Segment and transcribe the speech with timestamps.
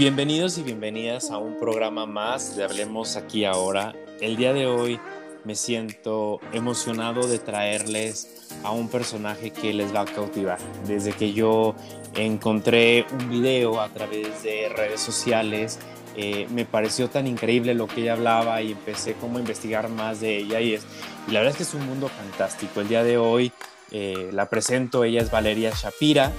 [0.00, 3.94] bienvenidos y bienvenidas a un programa más de Hablemos aquí ahora.
[4.22, 4.98] El día de hoy
[5.44, 10.58] me siento emocionado de traerles a un personaje que les va a cautivar.
[10.86, 11.74] Desde que yo
[12.14, 15.78] encontré un video a través de redes sociales,
[16.16, 20.20] eh, me pareció tan increíble lo que ella hablaba y empecé como a investigar más
[20.20, 20.86] de ella y, es,
[21.26, 22.80] la verdad es que es un mundo fantástico.
[22.80, 23.52] El día de hoy
[23.90, 26.32] eh, la presento, ella es Valeria Shapira.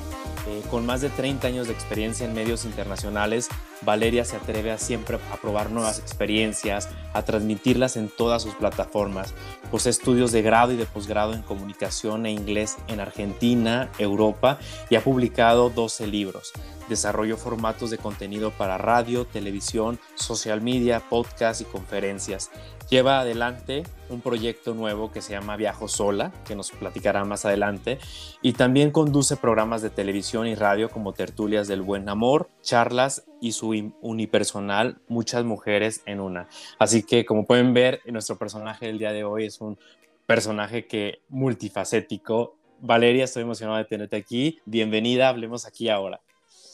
[0.72, 3.50] Con más de 30 años de experiencia en medios internacionales,
[3.82, 9.34] Valeria se atreve a siempre a probar nuevas experiencias, a transmitirlas en todas sus plataformas.
[9.70, 14.96] Posee estudios de grado y de posgrado en comunicación e inglés en Argentina, Europa y
[14.96, 16.54] ha publicado 12 libros.
[16.88, 22.50] Desarrolló formatos de contenido para radio, televisión, social media, podcast y conferencias.
[22.92, 28.00] Lleva adelante un proyecto nuevo que se llama Viajo Sola, que nos platicará más adelante,
[28.42, 33.54] y también conduce programas de televisión y radio como Tertulias del Buen Amor, charlas y
[33.54, 33.70] su
[34.02, 36.50] unipersonal Muchas Mujeres en Una.
[36.80, 39.80] Así que como pueden ver, nuestro personaje del día de hoy es un
[40.26, 42.58] personaje que multifacético.
[42.82, 44.60] Valeria, estoy emocionado de tenerte aquí.
[44.66, 46.20] Bienvenida, hablemos aquí ahora.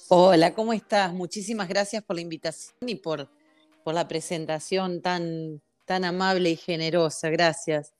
[0.08, 1.14] Hola, ¿cómo estás?
[1.14, 3.30] Muchísimas gracias por la invitación y por,
[3.84, 7.30] por la presentación tan, tan amable y generosa.
[7.32, 7.94] Gracias.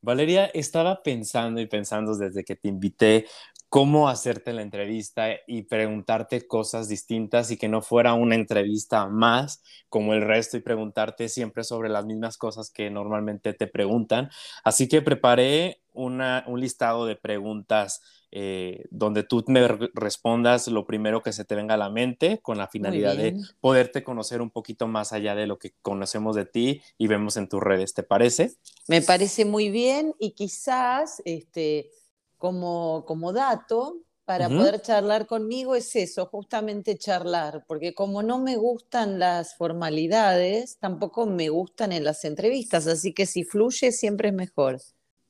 [0.00, 3.26] Valeria, estaba pensando y pensando desde que te invité
[3.68, 9.62] cómo hacerte la entrevista y preguntarte cosas distintas y que no fuera una entrevista más
[9.88, 14.28] como el resto y preguntarte siempre sobre las mismas cosas que normalmente te preguntan.
[14.64, 16.20] Así que preparé un
[16.56, 18.02] listado de preguntas
[18.34, 22.56] eh, donde tú me respondas lo primero que se te venga a la mente con
[22.56, 26.80] la finalidad de poderte conocer un poquito más allá de lo que conocemos de ti
[26.96, 27.92] y vemos en tus redes.
[27.92, 28.54] ¿Te parece?
[28.88, 31.90] Me parece muy bien y quizás este,
[32.38, 38.56] como, como dato para poder charlar conmigo es eso, justamente charlar, porque como no me
[38.56, 44.34] gustan las formalidades, tampoco me gustan en las entrevistas, así que si fluye siempre es
[44.34, 44.80] mejor.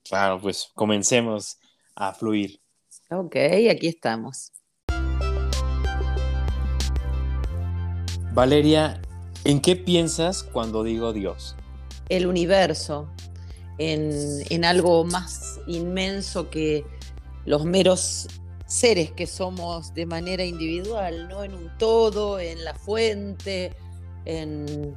[0.04, 1.58] Claro, pues comencemos
[1.96, 2.60] a fluir.
[3.14, 3.36] Ok,
[3.70, 4.52] aquí estamos.
[8.32, 9.02] Valeria,
[9.44, 11.54] ¿en qué piensas cuando digo Dios?
[12.08, 13.10] El universo,
[13.76, 16.86] en, algo más inmenso que
[17.44, 18.28] los meros
[18.66, 23.74] seres que somos de manera individual, no en un todo, en la fuente,
[24.24, 24.96] en,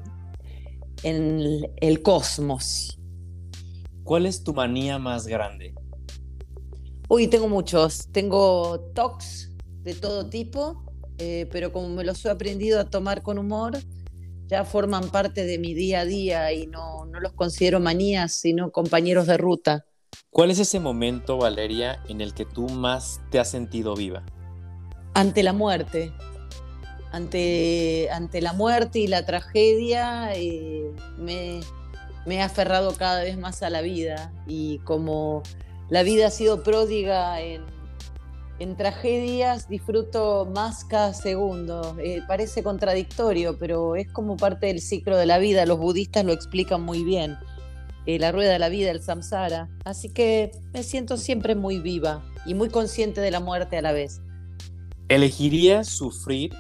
[1.03, 2.97] en el cosmos.
[4.05, 5.73] ¿Cuál es tu manía más grande?
[7.07, 8.07] Uy, tengo muchos.
[8.11, 9.51] Tengo talks
[9.83, 10.83] de todo tipo,
[11.19, 13.77] eh, pero como me los he aprendido a tomar con humor,
[14.47, 18.71] ya forman parte de mi día a día y no, no los considero manías, sino
[18.71, 19.85] compañeros de ruta.
[20.31, 24.23] ¿Cuál es ese momento, Valeria, en el que tú más te has sentido viva?
[25.13, 26.11] Ante la muerte.
[27.11, 31.61] Ante, ante la muerte y la tragedia, eh, me,
[32.25, 35.44] me he aferrado cada vez más a la vida y como
[35.90, 37.63] la vida ha sido pródiga en,
[38.78, 41.96] tragedias, disfruto más cada segundo.
[42.00, 45.66] Eh, parece contradictorio, pero es como parte del ciclo de la vida.
[45.66, 47.38] Los budistas lo explican muy bien.
[48.06, 49.69] Eh, la rueda de la vida, el samsara.
[49.84, 53.91] Así que me siento siempre muy viva y muy consciente de la muerte a la
[53.91, 54.22] vez.
[55.09, 56.56] ¿Elegirías sufrir,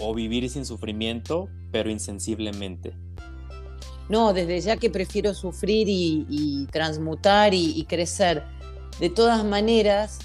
[0.00, 2.92] o vivir sin sufrimiento, pero insensiblemente?
[4.10, 8.42] No, desde ya que prefiero sufrir y, transmutar y, crecer.
[8.98, 10.18] De todas maneras,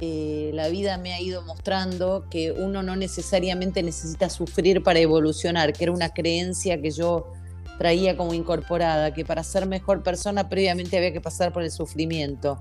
[0.00, 5.72] eh, la vida me ha ido mostrando que uno no necesariamente necesita sufrir para evolucionar,
[5.72, 7.32] que era una creencia que yo
[7.78, 12.60] traía como incorporada, que para ser mejor persona previamente había que pasar por el sufrimiento.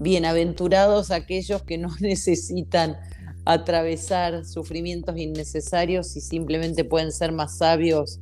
[0.00, 2.98] Bienaventurados aquellos que no necesitan
[3.44, 8.18] atravesar sufrimientos innecesarios y simplemente pueden ser más sabios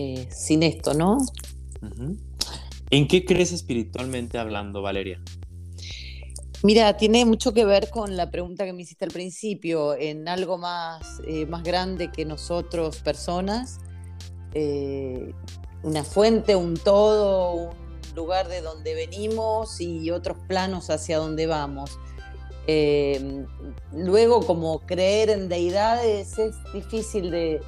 [0.00, 1.18] eh, sin esto, ¿no?
[2.90, 5.20] ¿En qué crees espiritualmente hablando, Valeria?
[6.62, 10.56] Mira, tiene mucho que ver con la pregunta que me hiciste al principio, en algo
[10.56, 13.80] más, eh, más grande que nosotros, personas,
[14.54, 15.32] eh,
[15.82, 21.98] una fuente, un todo, un lugar de donde venimos y otros planos hacia donde vamos.
[23.92, 27.60] luego, como creer en deidades es difícil de,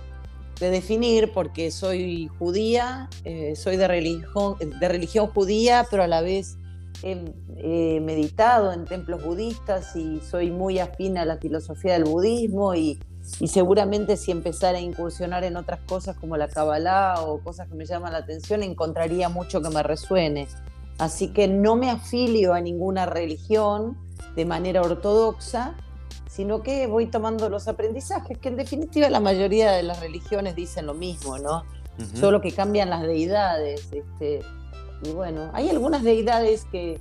[0.61, 6.21] de definir porque soy judía, eh, soy de religión, de religión judía, pero a la
[6.21, 6.59] vez
[7.03, 13.01] he, meditado en templos budistas y soy muy afín a la filosofía del budismo y,
[13.47, 17.87] seguramente si empezara a incursionar en otras cosas como la Kabbalah o cosas que me
[17.87, 20.49] llaman la atención, encontraría mucho que me resuene.
[20.99, 23.97] Así que no me afilio a ninguna religión
[24.37, 25.75] de manera ortodoxa,
[26.31, 30.87] sino que voy tomando los aprendizajes, que en definitiva la mayoría de las religiones dicen
[30.87, 31.65] lo mismo, ¿no?
[32.15, 33.89] Solo que cambian las deidades.
[33.93, 34.41] Este,
[35.03, 37.01] y bueno, hay algunas deidades que,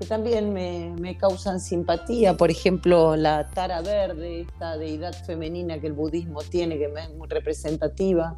[0.00, 5.88] que también me, me, causan simpatía, por ejemplo, la Tara Verde, esta deidad femenina que
[5.88, 8.36] el budismo tiene, que es muy representativa.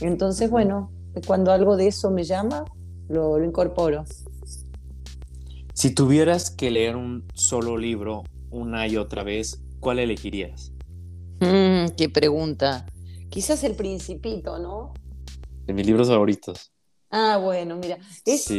[0.00, 0.92] Entonces, bueno,
[1.26, 2.66] cuando algo de eso me llama,
[3.08, 4.04] lo, lo incorporo.
[5.72, 8.22] Si tuvieras que leer un solo libro
[8.52, 10.72] una y otra vez, ¿cuál elegirías?
[11.40, 12.86] Mm, qué pregunta.
[13.28, 14.94] Quizás El Principito, ¿no?
[15.66, 16.72] De mis libros favoritos.
[17.10, 18.50] Ah, bueno, mira, es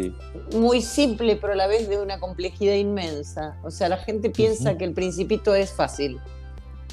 [0.56, 3.60] muy simple, pero a la vez de una complejidad inmensa.
[3.64, 6.20] O sea, la gente piensa que el principito es fácil,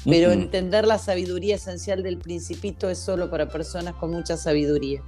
[0.03, 5.03] pero entender la sabiduría esencial del principito es solo para personas con mucha sabiduría.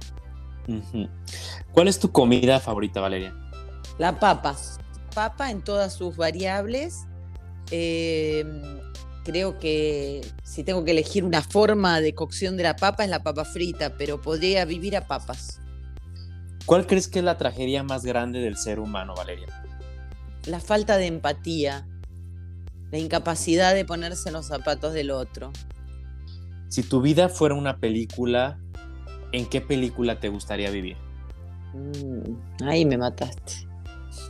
[1.72, 3.34] ¿Cuál es tu comida favorita, Valeria?
[3.98, 4.56] La papa.
[5.12, 7.04] Papa en todas sus variables.
[7.72, 8.83] Em,
[9.24, 13.22] creo que si tengo que elegir una forma de cocción de la papa es la
[13.22, 15.60] papa frita, pero podría vivir a papas.
[16.66, 19.48] ¿Cuál crees que es la tragedia más grande del ser humano, Valeria?
[20.46, 21.86] La falta de empatía,
[22.90, 25.52] la incapacidad de ponerse en los zapatos del otro.
[26.68, 28.58] Si tu vida fuera una película,
[29.32, 30.96] ¿en qué película te gustaría vivir?
[31.72, 33.66] Mm, ahí me mataste.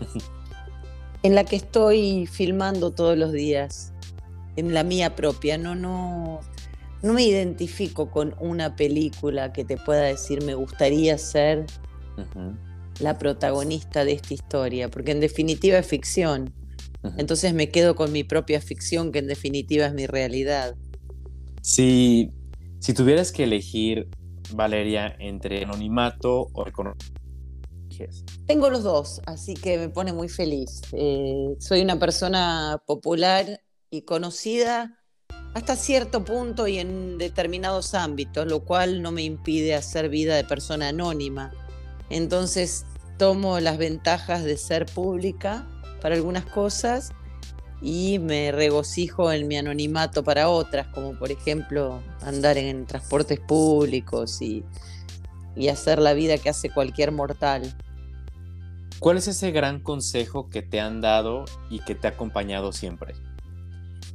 [1.23, 3.94] en la que estoy filmando todos los días,
[4.56, 5.58] en la mía propia.
[5.58, 6.40] No, no,
[7.02, 11.66] no me identifico con una película que te pueda decir me gustaría ser
[13.00, 16.52] la protagonista de esta historia, porque en definitiva es ficción.
[17.18, 20.74] Entonces me quedo con mi propia ficción, que en definitiva es mi realidad.
[21.60, 22.30] Si,
[22.78, 24.08] si tuvieras que elegir,
[24.54, 27.24] Valeria, entre anonimato o reconocimiento,
[28.46, 30.82] tengo los dos, así que me pone muy feliz.
[30.92, 33.60] Eh, soy una persona popular
[33.94, 34.99] y conocida
[35.55, 40.44] hasta cierto punto y en determinados ámbitos, lo cual no me impide hacer vida de
[40.44, 41.52] persona anónima.
[42.11, 42.87] Entonces
[43.19, 45.67] tomo las ventajas de ser pública
[46.02, 47.12] para algunas cosas
[47.81, 54.43] y me regocijo en mi anonimato para otras, como por ejemplo andar en transportes públicos
[54.43, 54.64] y,
[55.70, 57.62] hacer la vida que hace cualquier mortal.
[58.99, 63.14] ¿Cuál es ese gran consejo que te han dado y que te ha acompañado siempre?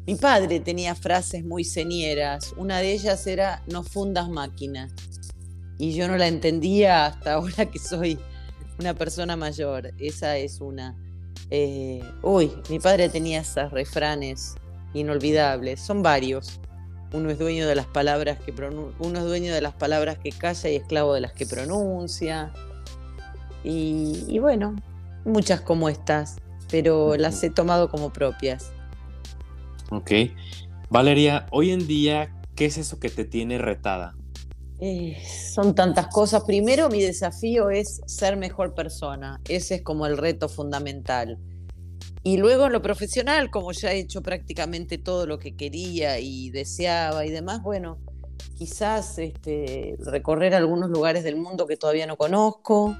[0.07, 2.53] Mi padre tenía frases muy señeras.
[2.57, 4.91] Una de ellas era no fundas máquinas
[5.79, 8.19] y yo no la entendía hasta ahora que soy
[8.79, 9.93] una persona mayor.
[9.97, 10.95] Esa es una.
[11.49, 14.55] Eh, uy, mi padre tenía esos refranes
[14.93, 15.79] inolvidables.
[15.79, 16.59] Son varios.
[17.13, 18.53] Uno es dueño de las palabras que
[18.99, 22.53] uno es dueño de las palabras que calla y esclavo de las que pronuncia.
[23.63, 24.75] Y, y bueno,
[25.25, 26.35] muchas como estas,
[26.69, 28.73] pero las he tomado como propias.
[29.91, 30.11] Ok.
[30.89, 34.15] Valeria, hoy en día, ¿qué es eso que te tiene retada?
[34.79, 35.17] Eh,
[35.53, 36.43] son tantas cosas.
[36.43, 39.41] Primero, mi desafío es ser mejor persona.
[39.47, 41.37] Ese es como el reto fundamental.
[42.23, 46.49] Y luego en lo profesional, como ya he hecho prácticamente todo lo que quería y
[46.49, 47.97] deseaba y demás, bueno,
[48.57, 52.97] quizás este, recorrer algunos lugares del mundo que todavía no conozco,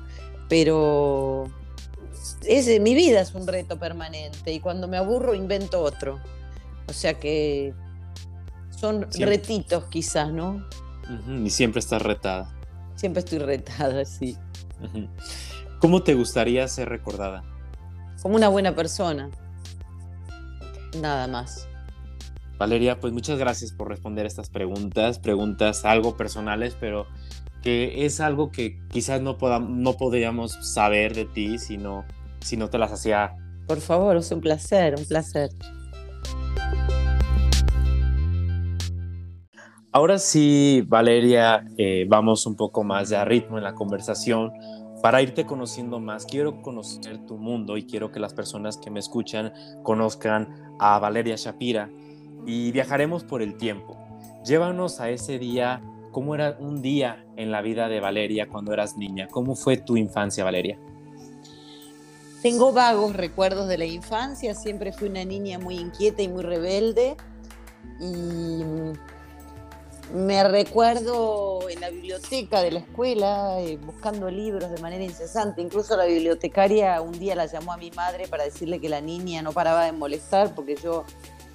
[0.48, 1.46] pero
[2.46, 6.20] es, mi vida es un reto permanente y cuando me aburro invento otro.
[6.90, 7.74] O sea que
[8.72, 10.68] son retitos quizás, ¿no?
[11.44, 12.54] Y siempre estás retada.
[12.96, 14.38] Siempre estoy retada, sí.
[15.80, 17.44] ¿Cómo te gustaría ser recordada?
[18.22, 19.30] Como una buena persona.
[21.00, 21.68] Nada más.
[22.58, 27.08] Valeria, pues muchas gracias por responder estas preguntas, preguntas algo personales, pero
[27.62, 32.06] que es algo que quizás no, podamos, no podríamos saber de ti si no,
[32.42, 33.36] si no te las hacía.
[33.68, 35.52] Por favor, es un placer, un placer.
[39.92, 44.52] Ahora sí, Valeria, eh, vamos un poco más de ritmo en la conversación.
[45.02, 49.00] Para irte conociendo más, quiero conocer tu mundo y quiero que las personas que me
[49.00, 51.90] escuchan conozcan a Valeria Shapira
[52.46, 53.98] y viajaremos por el tiempo.
[54.46, 55.82] Llévanos a ese día,
[56.12, 59.28] cómo era un día en la vida de Valeria cuando eras niña.
[59.28, 60.78] ¿Cómo fue tu infancia, Valeria?
[62.44, 67.18] Tengo vagos recuerdos de la infancia, siempre fui una niña muy inquieta y muy rebelde
[68.00, 68.49] y
[70.14, 75.62] me recuerdo en la biblioteca de la escuela eh, buscando libros de manera incesante.
[75.62, 79.42] Incluso la bibliotecaria un día la llamó a mi madre para decirle que la niña
[79.42, 81.06] no paraba de molestar porque yo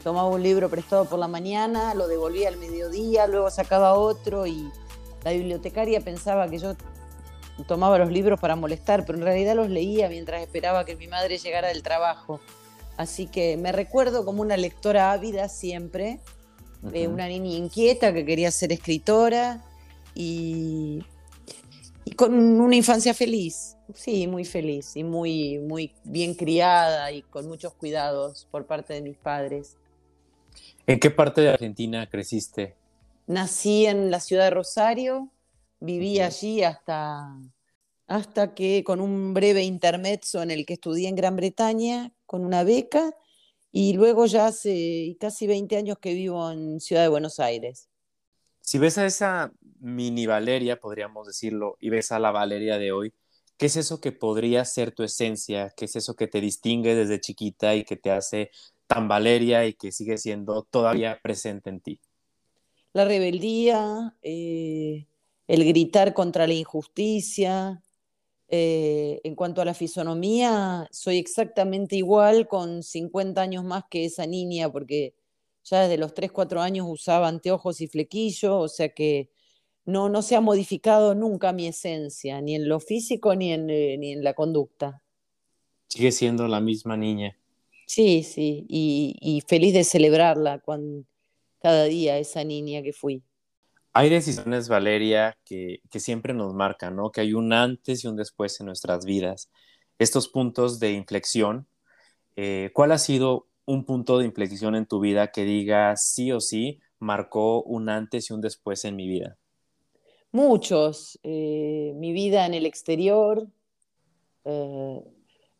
[0.05, 4.71] tomaba un libro prestado por la mañana, lo devolvía al mediodía, luego sacaba otro y
[5.25, 6.77] la bibliotecaria pensaba que yo
[7.67, 11.39] tomaba los libros para molestar, pero en realidad los leía mientras esperaba que mi madre
[11.39, 12.41] llegara del trabajo.
[12.97, 16.21] Así que me recuerdo como una lectora ávida siempre,
[16.93, 19.63] eh, una niña inquieta que quería ser escritora
[20.15, 21.03] y,
[22.05, 27.49] y, con una infancia feliz, sí, muy feliz y muy, muy bien criada y con
[27.49, 29.77] muchos cuidados por parte de mis padres.
[30.87, 32.75] ¿En qué parte de Argentina creciste?
[33.27, 35.31] Nací en la ciudad de Rosario,
[35.81, 37.35] viví allí hasta,
[38.07, 42.65] hasta que con un breve intermezzo en el que estudié en Gran Bretaña con una
[42.65, 43.15] beca
[43.77, 47.89] y luego ya hace casi 20 años que vivo en Ciudad de Buenos Aires.
[48.61, 53.13] Si ves a esa mini Valeria, podríamos decirlo, y ves a la Valeria de hoy,
[53.57, 55.75] ¿qué es eso que podría ser tu esencia?
[55.77, 58.53] ¿Qué es eso que te distingue desde chiquita y que te hace
[58.87, 62.01] tan Valeria y que sigue siendo todavía presente en ti?
[62.93, 65.09] La rebeldía, eh,
[65.49, 67.83] el gritar contra la injusticia.
[68.57, 74.27] Eh, en cuanto a la fisonomía, soy exactamente igual con 50 años más que esa
[74.27, 75.17] niña, porque
[75.65, 79.29] ya desde los 3, 4 años usaba anteojos y flequillo, o sea que
[79.87, 83.97] no, no se ha modificado nunca mi esencia, ni en lo físico ni en, eh,
[83.99, 85.03] ni en la conducta.
[85.89, 87.37] Sigue siendo la misma niña.
[87.89, 90.63] Sí, sí, y, feliz de celebrarla
[91.59, 93.25] cada día, esa niña que fui.
[93.97, 97.13] Hay decisiones, Valeria, que, siempre nos marcan, ¿no?
[97.13, 99.51] Que hay un antes y un después en nuestras vidas.
[100.01, 101.69] Estos puntos de inflexión,
[102.35, 106.41] eh, ¿cuál ha sido un punto de inflexión en tu vida que diga sí o
[106.41, 109.39] sí marcó un antes y un después en mi vida?
[110.33, 111.21] Muchos.
[111.23, 113.47] Eh, mi vida en el exterior,
[114.45, 115.01] eh,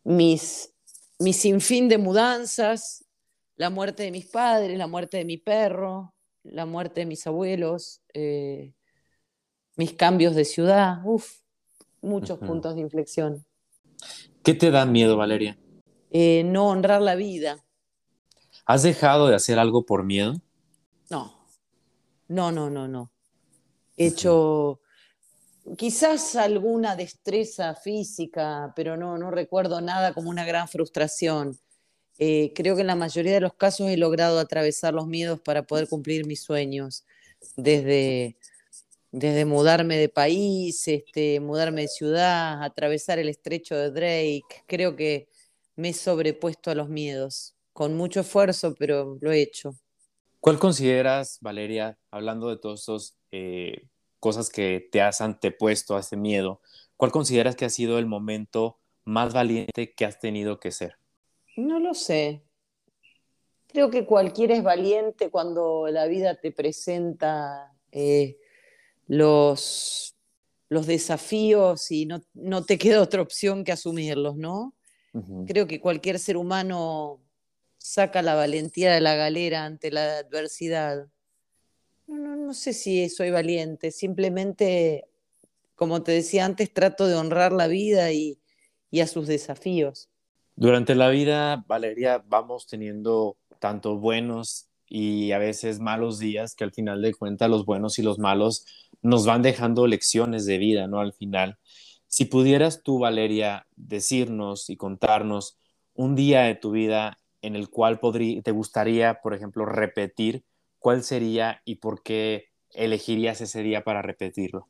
[0.03, 0.75] mis
[1.19, 3.05] mi sinfín de mudanzas,
[3.55, 6.14] la muerte de mis padres, la muerte de mi perro,
[6.45, 8.73] la muerte de mis abuelos, eh,
[9.75, 11.39] mis cambios de ciudad, uff,
[12.01, 13.45] muchos puntos de inflexión.
[14.43, 15.57] ¿Qué te da miedo, Valeria?
[16.11, 17.65] Eh, no honrar la vida.
[18.65, 20.41] ¿Has dejado de hacer algo por miedo?
[21.09, 21.47] No,
[22.27, 23.11] no, no, no, no.
[23.97, 24.81] He hecho
[25.77, 31.57] quizás alguna destreza física, pero no, no recuerdo nada como una gran frustración.
[32.17, 35.63] Eh, creo que en la mayoría de los casos he logrado atravesar los miedos para
[35.63, 37.05] poder cumplir mis sueños,
[37.57, 38.37] desde,
[39.11, 44.63] desde mudarme de país, este, mudarme de ciudad, atravesar el estrecho de Drake.
[44.65, 45.27] Creo que
[45.75, 49.75] me he sobrepuesto a los miedos, con mucho esfuerzo, pero lo he hecho.
[50.39, 53.87] ¿Cuál consideras, Valeria, hablando de todos esos eh,
[54.19, 56.61] cosas que te has antepuesto a ese miedo,
[56.97, 60.97] ¿cuál consideras que ha sido el momento más valiente que has tenido que ser?
[61.55, 62.43] No lo sé.
[63.67, 68.37] Creo que cualquiera es valiente cuando la vida te presenta eh,
[69.07, 70.15] los,
[70.69, 74.73] los desafíos y no, no, te queda otra opción que asumirlos, ¿no?
[75.47, 77.21] Creo que cualquier ser humano
[77.77, 81.07] saca la valentía de la galera ante la adversidad.
[82.07, 85.07] No, no, sé si soy valiente, simplemente,
[85.75, 88.39] como te decía antes, trato de honrar la vida y,
[89.01, 90.09] a sus desafíos.
[90.55, 96.71] Durante la vida, Valeria, vamos teniendo tanto buenos y a veces malos días que al
[96.71, 98.65] final de cuentas los buenos y los malos
[99.01, 100.99] nos van dejando lecciones de vida, ¿no?
[100.99, 101.57] Al final.
[102.07, 105.57] Si pudieras tú, Valeria, decirnos y contarnos
[105.93, 107.99] un día de tu vida en el cual
[108.43, 110.43] te gustaría, por ejemplo, repetir
[110.85, 114.67] ¿cuál sería y por qué elegirías ese día para repetirlo?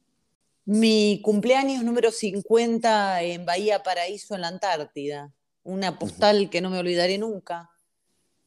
[0.63, 5.34] Mi cumpleaños número 50 en Bahía Paraíso, en la Antártida.
[5.65, 7.72] Una postal que no me olvidaré nunca.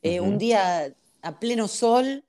[0.03, 2.25] Eh, un día a pleno sol,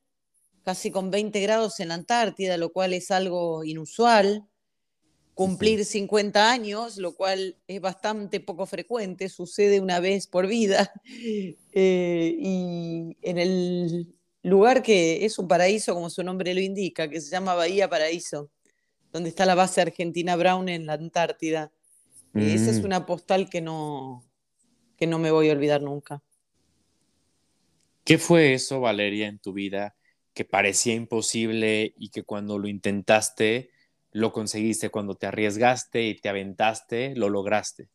[0.64, 4.48] casi con 20 grados en la Antártida, lo cual es algo inusual.
[5.36, 10.92] Cumplir 50 años, lo cual es bastante poco frecuente, sucede una vez por vida.
[11.72, 17.22] Eh, y en el lugar que es un paraíso, como su nombre lo indica, que
[17.22, 18.50] se llama Bahía Paraíso,
[19.14, 21.72] donde está la base argentina Brown en la Antártida.
[22.34, 22.86] esa es mm.
[22.86, 24.29] una postal que no,
[25.00, 26.22] que no me voy a olvidar nunca.
[28.04, 29.96] ¿Qué fue eso, Valeria, en tu vida
[30.34, 33.72] que parecía imposible y que cuando lo intentaste,
[34.12, 37.90] lo conseguiste, cuando te arriesgaste y te aventaste, lo lograste?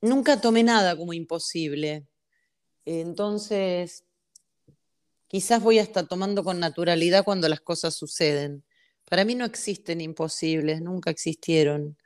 [0.00, 2.06] Nunca tomé nada como imposible.
[2.84, 4.04] Entonces,
[5.32, 8.64] Quizás voy hasta tomando con naturalidad cuando las cosas suceden.
[9.08, 11.96] Para mí no existen imposibles, nunca existieron.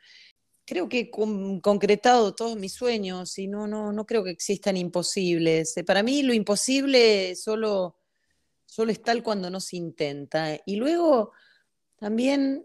[0.66, 5.76] Creo que he concretado todos mis sueños y no, no, no creo que existan imposibles.
[5.76, 7.96] Eh, para mí lo imposible solo,
[8.66, 10.58] solo es tal cuando no se intenta.
[10.66, 11.32] Y luego
[11.96, 12.64] también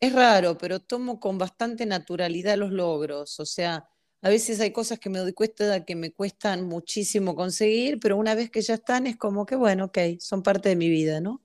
[0.00, 3.38] es raro, pero tomo con bastante naturalidad los logros.
[3.40, 3.88] O sea,
[4.22, 8.34] A veces hay cosas que me doy cuenta que me cuestan muchísimo conseguir, pero una
[8.34, 11.42] vez que ya están es como que, bueno, ok, son parte de mi vida, ¿no?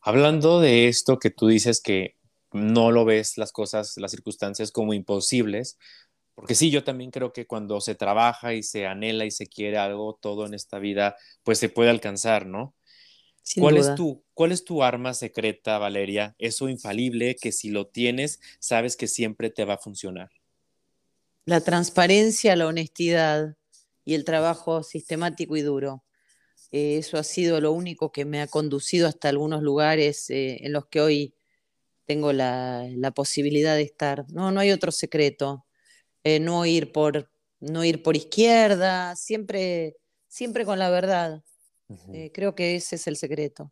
[0.00, 2.16] Hablando de esto que tú dices que
[2.52, 5.78] no lo ves las cosas, las circunstancias como imposibles,
[6.34, 9.76] porque sí, yo también creo que cuando se trabaja y se anhela y se quiere
[9.76, 12.74] algo, todo en esta vida, pues se puede alcanzar, ¿no?
[13.58, 16.34] ¿Cuál, Es tu, ¿Cuál es tu arma secreta, Valeria?
[16.38, 20.30] Eso infalible que si lo tienes, sabes que siempre te va a funcionar.
[21.44, 23.56] La transparencia, la honestidad
[24.04, 26.04] y el trabajo sistemático y duro.
[26.70, 30.72] Eh, eso ha sido lo único que me ha conducido hasta algunos lugares eh, en
[30.72, 31.34] los que hoy
[32.10, 34.24] tengo la, posibilidad de estar.
[34.32, 35.64] No, no hay otro secreto.
[36.24, 39.94] Eh, no ir por no ir por izquierda, siempre,
[40.26, 41.44] siempre con la verdad.
[42.34, 43.70] creo que ese es el secreto.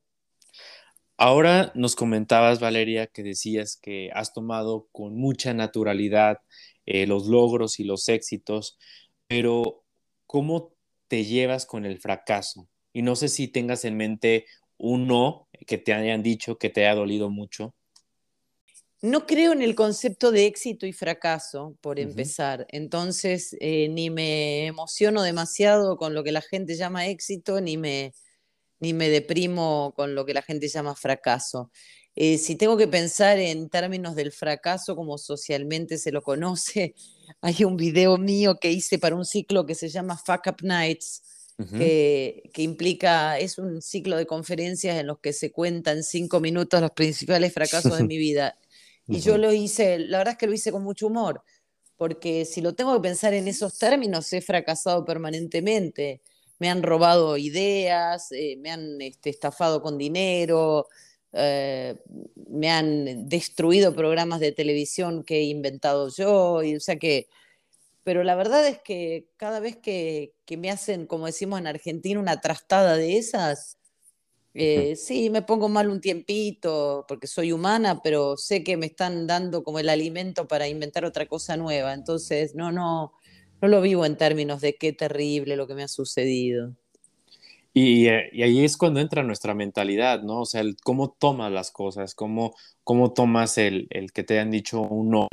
[1.17, 6.39] Ahora nos comentabas, Valeria, que decías que has tomado con mucha naturalidad
[6.87, 8.79] los logros y los éxitos,
[9.27, 9.83] pero
[10.27, 10.75] ¿cómo
[11.09, 12.69] te llevas con el fracaso?
[12.93, 16.87] Y no sé si tengas en mente un no que te hayan dicho que te
[16.87, 17.75] haya dolido mucho.
[19.01, 22.67] No creo en el concepto de éxito y fracaso, por empezar.
[22.71, 28.13] Entonces, eh, ni me emociono demasiado con lo que la gente llama éxito, ni me,
[28.81, 31.71] ni me deprimo con lo que la gente llama fracaso.
[32.17, 36.97] Eh, si tengo que pensar en términos del fracaso como socialmente se lo conoce,
[37.41, 41.23] hay un video mío que hice para un ciclo que se llama Fuck Up Nights,
[41.57, 46.93] que, implica, es un ciclo de conferencias en los que se cuentan cinco minutos los
[46.93, 48.57] principales fracasos de mi vida.
[49.09, 51.43] Y yo lo hice, la verdad es que lo hice con mucho humor,
[51.97, 56.23] porque si lo tengo que pensar en esos términos, he fracasado permanentemente.
[56.59, 60.89] Me han robado ideas, eh, me han este, estafado con dinero,
[61.33, 61.97] eh,
[62.51, 67.29] me han destruido programas de televisión que he inventado yo, y, o sea que
[68.09, 72.41] pero la verdad es que cada vez que, me hacen, como decimos en Argentina, una
[72.41, 73.78] trastada de esas,
[74.59, 79.27] eh, sí, me pongo mal un tiempito porque soy humana, pero sé que me están
[79.27, 81.95] dando como el alimento para inventar otra cosa nueva.
[81.95, 83.13] Entonces, no, no,
[83.61, 86.75] no lo vivo en términos de qué terrible lo que me ha sucedido.
[87.73, 90.41] Y, eh, ahí es cuando entra nuestra mentalidad, ¿no?
[90.41, 94.81] O sea, cómo tomas las cosas, cómo, cómo tomas el, el que te han dicho
[94.81, 95.29] un no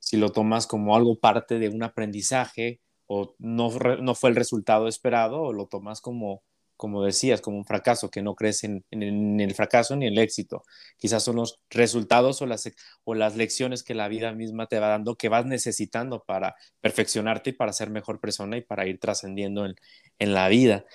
[0.00, 4.88] si lo tomas como algo parte de un aprendizaje o no, no fue el resultado
[4.88, 6.42] esperado o lo tomas como,
[6.80, 10.64] como decías, como un fracaso, que no crees en, el fracaso ni en el éxito.
[10.96, 12.72] Quizás son los resultados o las,
[13.04, 17.50] o las lecciones que la vida misma te va dando que vas necesitando para perfeccionarte
[17.50, 20.86] y para ser mejor persona y para ir trascendiendo en, la vida.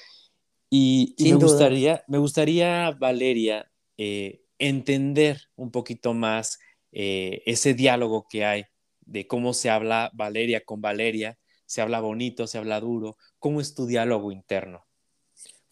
[0.72, 6.58] Y, me, gustaría, me gustaría, Valeria, eh, entender un poquito más
[6.94, 8.66] eh, ese diálogo que hay
[9.02, 13.76] de cómo se habla Valeria con Valeria, se habla bonito, se habla duro, cómo es
[13.76, 14.84] tu diálogo interno.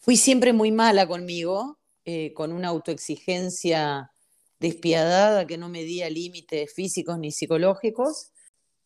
[0.04, 4.10] Fui siempre muy mala conmigo, eh, con una autoexigencia
[4.60, 8.30] despiadada que no medía límites físicos ni psicológicos.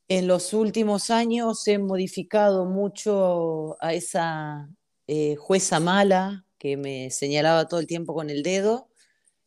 [0.06, 4.68] En los últimos años he modificado mucho a esa
[5.08, 8.88] eh, jueza mala que me señalaba todo el tiempo con el dedo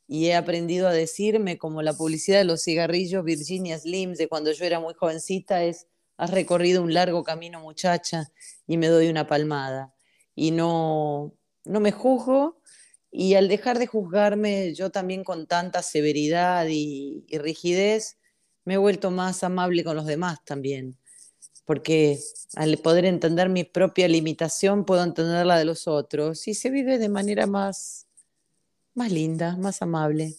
[0.10, 4.52] y he aprendido a decirme, como la publicidad de los cigarrillos Virginia Slims de cuando
[4.52, 8.30] yo era muy jovencita, es, has recorrido un largo camino muchacha
[8.68, 9.96] y me doy una palmada.
[10.36, 11.34] Y no,
[11.66, 12.62] no me juzgo
[13.12, 18.18] y al dejar de juzgarme yo también con tanta severidad y, rigidez,
[18.64, 20.98] me he vuelto más amable con los demás también
[21.66, 22.20] porque
[22.56, 26.98] al poder entender mi propia limitación puedo entender la de los otros y se vive
[26.98, 28.08] de manera más
[28.94, 30.36] más linda, más amable.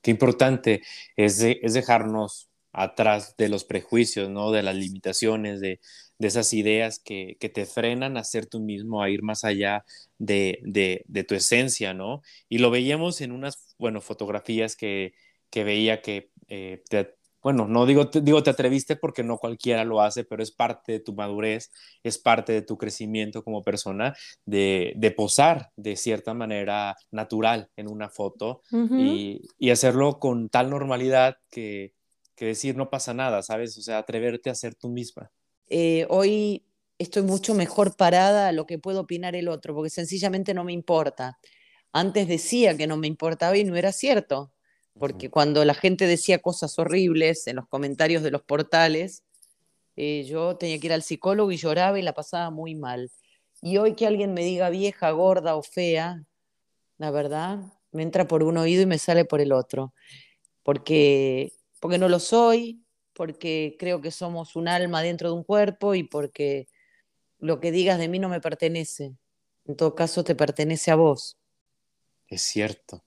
[0.00, 0.82] Qué importante
[1.16, 4.50] es, es, dejarnos atrás de los prejuicios, ¿no?
[4.50, 5.80] De las limitaciones, de,
[6.18, 9.84] esas ideas que, te frenan a ser tú mismo, a ir más allá
[10.18, 12.22] de, tu esencia, ¿no?
[12.48, 15.14] Y lo veíamos en unas, bueno, fotografías que,
[15.52, 20.24] veía que eh, te, bueno, no digo, digo te atreviste porque no cualquiera lo hace,
[20.24, 21.70] pero es parte de tu madurez,
[22.02, 28.08] es parte de tu crecimiento como persona, de, posar de cierta manera natural en una
[28.08, 31.94] foto y, hacerlo con tal normalidad que,
[32.36, 33.78] decir no pasa nada, ¿sabes?
[33.78, 35.30] O sea, atreverte a ser tú misma.
[35.68, 36.64] Eh, hoy
[36.98, 40.72] estoy mucho mejor parada a lo que puede opinar el otro, porque sencillamente no me
[40.72, 41.38] importa.
[41.92, 44.52] Antes decía que no me importaba y no era cierto
[44.98, 49.24] porque cuando la gente decía cosas horribles en los comentarios de los portales,
[49.96, 53.10] eh, yo tenía que ir al psicólogo y lloraba y la pasaba muy mal.
[53.62, 56.24] Y hoy que alguien me diga vieja, gorda o fea,
[56.98, 57.60] la verdad,
[57.92, 59.92] me entra por un oído y me sale por el otro,
[60.62, 62.82] porque, porque no lo soy,
[63.16, 66.68] porque creo que somos un alma dentro de un cuerpo y porque
[67.38, 69.16] lo que digas de mí no me pertenece.
[69.64, 71.38] En todo caso, te pertenece a vos.
[72.28, 73.04] Es cierto.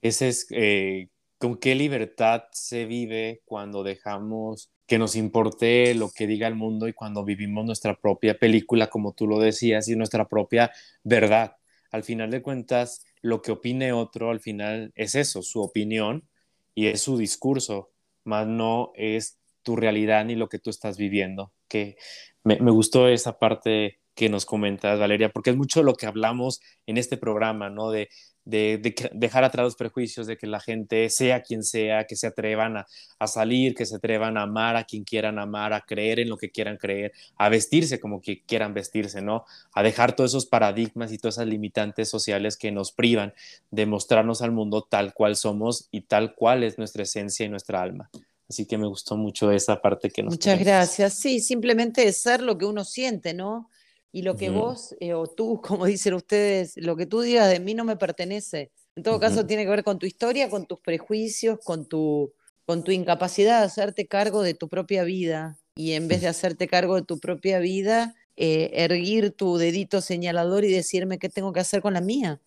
[0.00, 6.26] Ese es eh, con qué libertad se vive cuando dejamos que nos importe lo que
[6.26, 10.28] diga el mundo y cuando vivimos nuestra propia película, como tú lo decías, y nuestra
[10.28, 11.56] propia verdad.
[11.90, 16.28] Al final de cuentas, lo que opine otro, al final es eso, su opinión
[16.74, 17.93] y es su discurso,
[18.24, 21.52] más no es tu realidad ni lo que tú estás viviendo.
[21.68, 21.96] Que
[22.42, 26.60] me, me gustó esa parte que nos comentas, Valeria, porque es mucho lo que hablamos
[26.86, 27.90] en este programa, ¿no?
[27.90, 28.08] De
[28.44, 32.76] de, dejar atrás los prejuicios, de que la gente sea quien sea, que se atrevan
[32.76, 32.86] a,
[33.26, 36.50] salir, que se atrevan a amar a quien quieran amar, a creer en lo que
[36.50, 39.44] quieran creer, a vestirse como que quieran vestirse, ¿no?
[39.72, 43.32] A dejar todos esos paradigmas y todas esas limitantes sociales que nos privan
[43.70, 47.80] de mostrarnos al mundo tal cual somos y tal cual es nuestra esencia y nuestra
[47.80, 48.10] alma.
[48.48, 50.34] Así que me gustó mucho esa parte que nos.
[50.34, 51.14] Muchas gracias.
[51.14, 53.70] Sí, simplemente es ser lo que uno siente, ¿no?
[54.14, 57.58] Y lo que vos eh, o tú, como dicen ustedes, lo que tú digas de
[57.58, 58.70] mí no me pertenece.
[58.94, 62.32] En todo caso, tiene que ver con tu historia, con tus prejuicios, con tu,
[62.64, 65.58] con tu incapacidad de hacerte cargo de tu propia vida.
[65.74, 70.64] Y en vez de hacerte cargo de tu propia vida, eh, erguir tu dedito señalador
[70.64, 72.40] y decirme qué tengo que hacer con la mía.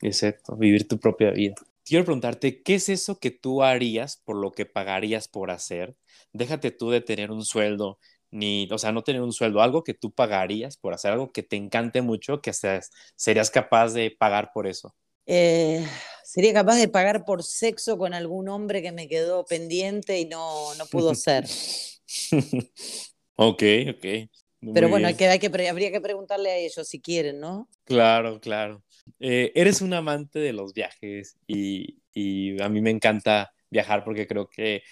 [0.00, 1.56] Exacto, vivir tu propia vida.
[1.84, 5.94] Quiero preguntarte, ¿qué es eso que tú harías por lo que pagarías por hacer?
[6.32, 7.98] Déjate tú de tener un sueldo
[8.30, 11.42] ni, o sea, no tener un sueldo, algo que tú pagarías por hacer algo que
[11.42, 14.94] te encante mucho, que seas, serías capaz de pagar por eso.
[15.26, 15.86] Eh,
[16.24, 20.74] sería capaz de pagar por sexo con algún hombre que me quedó pendiente y no,
[20.76, 21.44] no pudo ser.
[23.36, 24.06] ok, ok.
[24.74, 27.68] Pero bueno, hay que, hay que, habría que preguntarle a ellos si quieren, ¿no?
[27.84, 28.82] Claro, claro.
[29.18, 34.26] Eh, eres un amante de los viajes y, y a mí me encanta viajar porque
[34.26, 34.82] creo que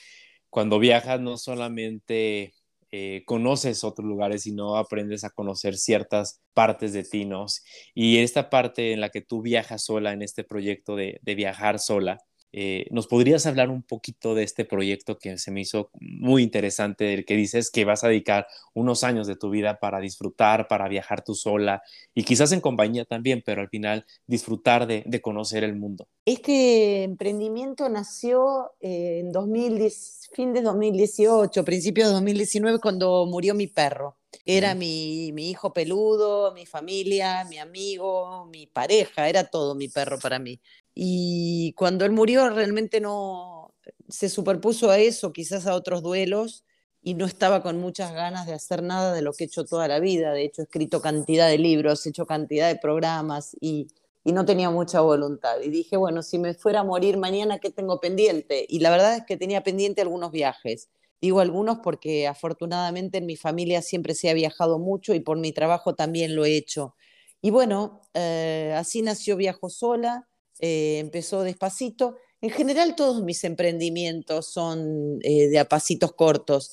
[0.49, 2.55] cuando viajas no solamente
[2.91, 7.47] eh, conoces otros lugares y no aprendes a conocer ciertas partes de ti, ¿no?
[7.95, 12.19] Y esta parte en la que tú viajas sola en este proyecto de, viajar sola,
[12.53, 17.05] eh, ¿Nos podrías hablar un poquito de este proyecto que se me hizo muy interesante,
[17.05, 20.89] del que dices que vas a dedicar unos años de tu vida para disfrutar, para
[20.89, 21.83] viajar tú sola
[22.15, 26.09] y quizás en compañía también, pero al final disfrutar de, conocer el mundo?
[26.29, 33.67] Este emprendimiento nació eh, en 2010, fin de 2018, principio de 2019, cuando murió mi
[33.67, 34.19] perro.
[34.45, 40.19] Era mi, mi, hijo peludo, mi familia, mi amigo, mi pareja, era todo mi perro
[40.19, 40.61] para mí.
[40.95, 43.73] Y cuando él murió realmente no
[44.11, 46.63] se superpuso a eso, quizás a otros duelos,
[47.03, 49.89] y no estaba con muchas ganas de hacer nada de lo que he hecho toda
[49.89, 50.35] la vida.
[50.35, 53.89] De hecho, he escrito cantidad de libros, he hecho cantidad de programas y,
[54.29, 55.59] y no tenía mucha voluntad.
[55.65, 58.67] Y dije, bueno, si me fuera a morir mañana, ¿qué tengo pendiente?
[58.69, 60.91] Y la verdad es que tenía pendiente algunos viajes.
[61.19, 65.53] Digo algunos porque afortunadamente en mi familia siempre se ha viajado mucho y por mi
[65.53, 66.95] trabajo también lo he hecho.
[67.41, 70.29] Y bueno, eh, así nació Viajo Sola
[70.61, 72.17] eh, empezó despacito.
[72.43, 76.71] En general todos mis emprendimientos son eh, de a pasitos cortos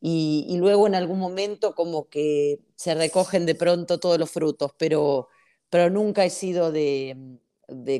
[0.00, 5.28] y, luego en algún momento como que se recogen de pronto todos los frutos, pero,
[5.74, 7.40] pero nunca he sido de,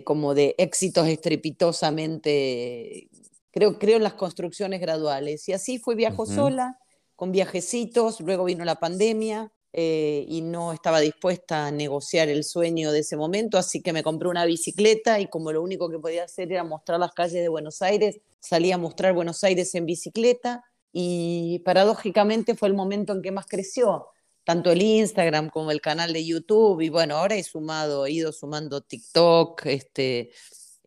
[0.04, 3.08] como de éxitos estrepitosamente,
[3.50, 5.48] creo, creo en las construcciones graduales.
[5.48, 6.78] Y así fue viajo sola,
[7.16, 12.92] con viajecitos, luego vino la pandemia, eh, y no estaba dispuesta a negociar el sueño
[12.92, 16.22] de ese momento, así que me compré una bicicleta y como lo único que podía
[16.22, 20.62] hacer era mostrar las calles de Buenos Aires, salí a mostrar Buenos Aires en bicicleta
[20.92, 24.06] y paradójicamente fue el momento en que más creció,
[24.44, 28.32] tanto el Instagram como el canal de YouTube y bueno, ahora he sumado, he ido
[28.32, 30.30] sumando TikTok, este,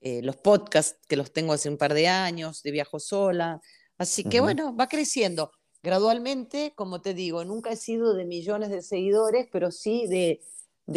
[0.01, 3.59] eh, los podcasts que los tengo hace un par de años, de Viajo Sola,
[3.97, 5.51] así que bueno, va creciendo.
[5.83, 10.41] Gradualmente, como te digo, nunca he sido de millones de seguidores, pero sí de,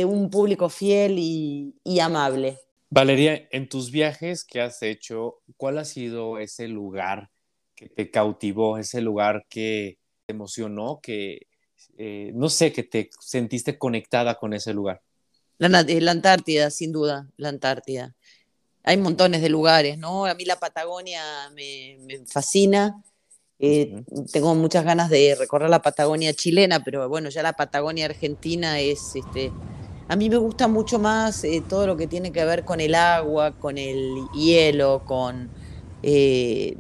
[0.04, 2.58] un público fiel y, amable.
[2.90, 7.30] Valeria, en tus viajes que has hecho, ¿cuál ha sido ese lugar
[7.74, 11.46] que te cautivó, ese lugar que te emocionó, que
[11.98, 15.02] eh, no sé, que te sentiste conectada con ese lugar?
[15.58, 18.14] La, eh, Antártida, sin duda, la Antártida.
[18.82, 20.24] Hay montones de lugares, ¿no?
[20.24, 21.22] A mí la Patagonia
[21.54, 23.02] me, me fascina
[23.62, 28.80] eh, tengo muchas ganas de recorrer la Patagonia chilena, pero bueno, ya la Patagonia argentina
[28.80, 29.52] es, este,
[30.08, 32.94] a mí me gusta mucho más eh, todo lo que tiene que ver con el
[32.94, 35.50] agua, con el hielo, con,
[36.02, 36.74] eh,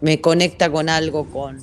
[0.00, 1.58] me conecta con algo, con,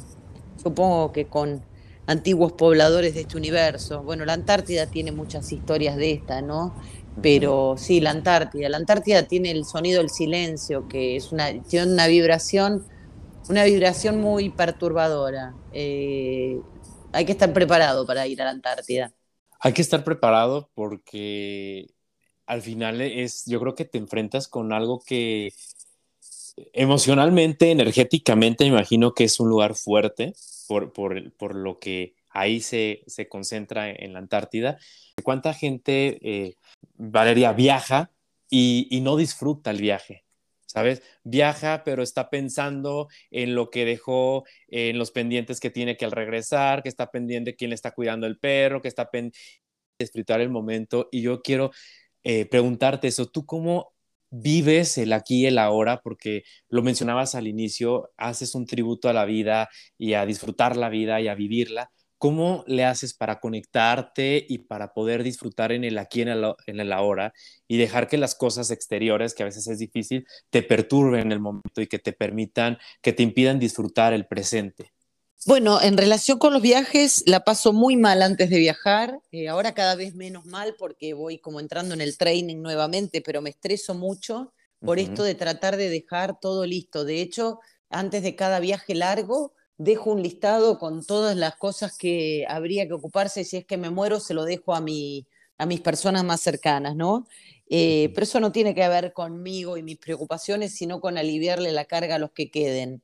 [0.61, 1.61] supongo que con
[2.07, 4.03] antiguos pobladores de este universo.
[4.03, 6.75] Bueno, la Antártida tiene muchas historias de esta, ¿no?
[7.21, 8.69] Pero sí, la Antártida.
[8.69, 12.85] La Antártida tiene el sonido del silencio, que es una, tiene una vibración
[13.49, 15.53] una vibración muy perturbadora.
[15.71, 16.59] Eh,
[17.11, 19.11] hay que estar preparado para ir a la Antártida.
[19.59, 21.89] Hay que estar preparado porque
[22.45, 25.53] al final es, yo creo que te enfrentas con algo que
[26.73, 30.33] emocionalmente, energéticamente, me imagino que es un lugar fuerte
[30.93, 34.77] por, por, lo que ahí se, se, concentra en la Antártida.
[35.23, 36.55] ¿Cuánta gente, eh,
[36.95, 38.11] Valeria, viaja
[38.49, 40.25] y, y, no disfruta el viaje?
[40.65, 41.03] ¿Sabes?
[41.23, 46.11] Viaja, pero está pensando en lo que dejó, en los pendientes que tiene que al
[46.11, 49.37] regresar, que está pendiente quién le está cuidando el perro, que está pendiente
[49.99, 51.09] de disfrutar el momento.
[51.11, 51.71] Y yo quiero
[52.23, 53.92] eh, preguntarte eso, ¿tú cómo
[54.33, 56.01] vives el aquí y el ahora?
[56.01, 60.89] Porque lo mencionabas al inicio, haces un tributo a la vida y a disfrutar la
[60.89, 61.91] vida y a vivirla.
[62.17, 66.79] ¿Cómo le haces para conectarte y para poder disfrutar en el aquí en el, en
[66.79, 67.33] el ahora
[67.67, 71.39] y dejar que las cosas exteriores, que a veces es difícil, te perturben en el
[71.41, 74.93] momento y que te permitan, que te impidan disfrutar el presente?
[75.45, 79.73] Bueno, en relación con los viajes, la paso muy mal antes de viajar, eh, ahora
[79.73, 83.93] cada vez menos mal porque voy como entrando en el training nuevamente, pero me estreso
[83.93, 87.03] mucho por esto de tratar de dejar todo listo.
[87.03, 92.45] De hecho, antes de cada viaje largo, dejo un listado con todas las cosas que
[92.47, 93.43] habría que ocuparse.
[93.43, 95.27] Si es que me muero, se lo dejo a, mi,
[95.57, 97.27] a mis personas más cercanas, ¿no?
[97.69, 101.85] Eh, pero eso no tiene que ver conmigo y mis preocupaciones, sino con aliviarle la
[101.85, 103.01] carga a los que queden.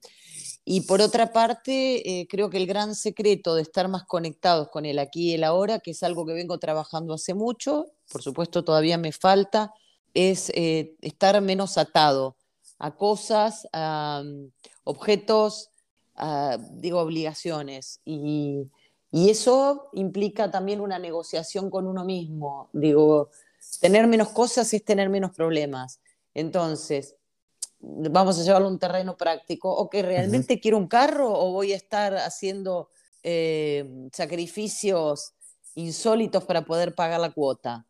[0.71, 4.85] Y por otra parte, eh, creo que el gran secreto de estar más conectados con
[4.85, 8.63] el aquí y el ahora, que es algo que vengo trabajando hace mucho, por supuesto
[8.63, 9.73] todavía me falta,
[10.13, 12.35] es eh, estar menos atado
[12.77, 14.51] a cosas, a mm,
[14.83, 15.71] objetos,
[16.73, 17.99] digo, obligaciones.
[18.05, 18.69] Y,
[19.11, 22.69] y eso implica también una negociación con uno mismo.
[22.73, 23.31] Digo,
[23.81, 25.99] tener menos cosas es tener menos problemas.
[26.35, 27.15] Entonces,
[27.81, 31.73] vamos a llevarlo a un terreno práctico, o que realmente quiero un carro o voy
[31.73, 32.89] a estar haciendo
[33.23, 35.33] eh, sacrificios
[35.75, 37.85] insólitos para poder pagar la cuota.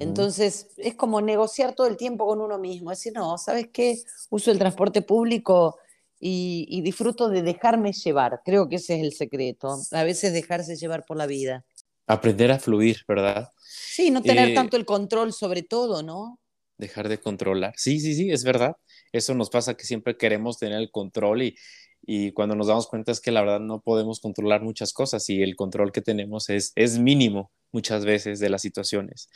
[0.00, 3.96] Entonces, es como negociar todo el tiempo con uno mismo, decir, no, ¿sabes qué?
[4.28, 5.78] Uso el transporte público
[6.20, 8.42] y, disfruto de dejarme llevar.
[8.44, 11.64] Creo que ese es el secreto, a veces dejarse llevar por la vida.
[12.06, 13.50] Aprender a fluir, ¿verdad?
[13.62, 16.38] Sí, no tener eh, tanto el control sobre todo, ¿no?
[16.76, 17.74] Dejar de controlar.
[17.76, 18.76] Sí, sí, sí, es verdad.
[19.12, 21.56] Eso nos pasa que siempre queremos tener el control y,
[22.02, 25.42] y cuando nos damos cuenta es que la verdad no podemos controlar muchas cosas y
[25.42, 29.28] el control que tenemos es, es mínimo muchas veces de las situaciones.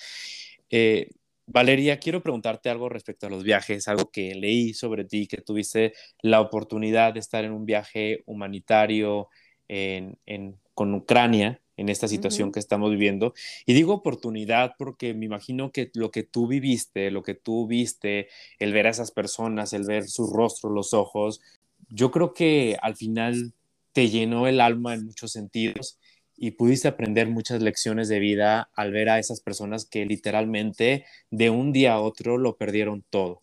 [0.70, 1.10] Eh,
[1.46, 5.92] Valeria, quiero preguntarte algo respecto a los viajes, algo que leí sobre ti, que tuviste
[6.22, 9.28] la oportunidad de estar en un viaje humanitario
[9.68, 13.34] en, en, con Ucrania en esta situación que estamos viviendo.
[13.66, 18.28] Y digo oportunidad porque me imagino que lo que tú viviste, lo que tú viste,
[18.58, 21.40] el ver a esas personas, el ver su rostro, los ojos,
[21.88, 23.52] yo creo que al final
[23.92, 25.98] te llenó el alma en muchos sentidos
[26.36, 31.50] y pudiste aprender muchas lecciones de vida al ver a esas personas que literalmente de
[31.50, 33.40] un día a otro lo perdieron todo.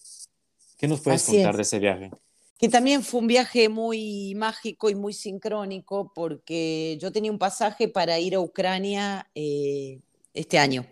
[0.78, 2.10] ¿Qué nos puedes contar de ese viaje?
[2.60, 7.88] Que también fue un viaje muy mágico y muy sincrónico porque yo tenía un pasaje
[7.88, 10.02] para ir a Ucrania eh,
[10.34, 10.86] este año.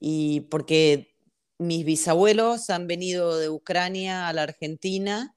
[0.00, 1.14] Y porque
[1.56, 5.36] mis bisabuelos han venido de Ucrania a la Argentina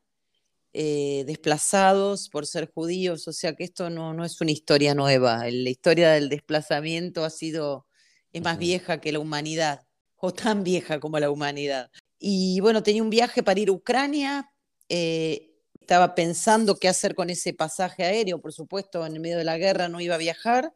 [0.74, 5.44] eh, desplazados por ser judíos, o sea que esto no, no es una historia nueva,
[5.50, 7.88] la historia del desplazamiento ha sido,
[8.32, 9.82] es más vieja que la humanidad,
[10.16, 11.92] o tan vieja como la humanidad.
[12.18, 14.50] Y bueno, tenía un viaje para ir a Ucrania,
[14.88, 15.51] eh,
[15.82, 19.58] estaba pensando qué hacer con ese pasaje aéreo, por supuesto, en el medio de la
[19.58, 20.74] guerra no iba a viajar,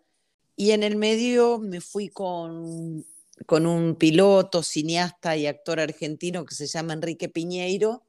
[0.55, 3.05] y en el medio me fui con,
[3.45, 8.03] con un piloto, cineasta y actor argentino que se llama Enrique Piñeiro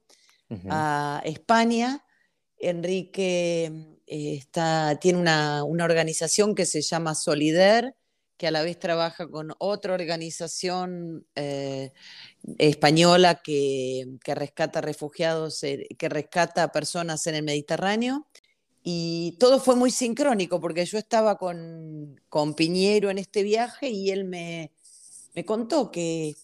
[0.69, 2.05] a España.
[2.57, 3.65] Enrique
[4.07, 7.95] eh, está, tiene una, una, organización que se llama Solider,
[8.37, 11.91] que a la vez trabaja con otra organización eh,
[12.59, 18.27] española que, rescata refugiados, eh, que rescata personas en el Mediterráneo.
[18.83, 24.11] Y todo fue muy sincrónico porque yo estaba con, con Piñero en este viaje y
[24.11, 24.71] él me,
[25.33, 26.35] me contó que,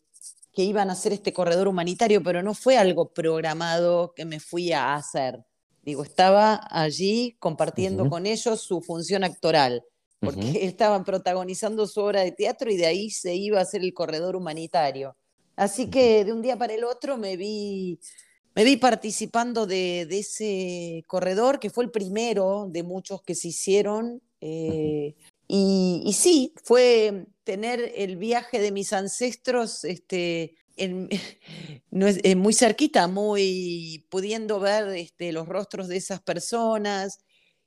[0.51, 4.73] que iban a hacer este corredor humanitario, pero no fue algo programado que me fui
[4.73, 5.45] a hacer.
[5.83, 9.85] Digo, estaba allí compartiendo con ellos su función actoral
[10.23, 13.93] porque estaban protagonizando su obra de teatro y de ahí se iba a hacer el
[13.93, 15.15] corredor humanitario.
[15.55, 17.99] Así que de un día para el otro me vi,
[18.55, 24.21] me vi participando de, ese corredor, que fue el primero de muchos que se hicieron.
[24.41, 25.15] Eh,
[25.47, 30.55] y, sí, fue tener el viaje de mis ancestros este,
[31.91, 37.19] no es, muy cerquita, muy pudiendo ver este, los rostros de esas personas